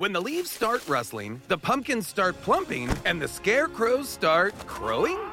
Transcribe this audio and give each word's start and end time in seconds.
When 0.00 0.14
the 0.14 0.22
leaves 0.22 0.50
start 0.50 0.88
rustling, 0.88 1.42
the 1.48 1.58
pumpkins 1.58 2.08
start 2.08 2.34
plumping, 2.40 2.88
and 3.04 3.20
the 3.20 3.28
scarecrows 3.28 4.08
start 4.08 4.54
crowing, 4.66 5.18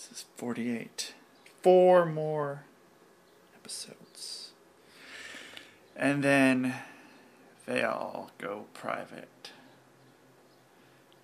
This 0.00 0.20
is 0.20 0.24
48. 0.38 1.12
Four 1.62 2.06
more 2.06 2.64
episodes. 3.54 4.52
And 5.94 6.24
then 6.24 6.74
they 7.66 7.82
all 7.82 8.30
go 8.38 8.64
private. 8.72 9.50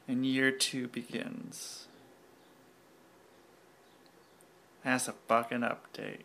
And 0.06 0.26
year 0.26 0.50
two 0.50 0.88
begins. 0.88 1.86
That's 4.84 5.08
a 5.08 5.14
fucking 5.26 5.60
update. 5.60 6.24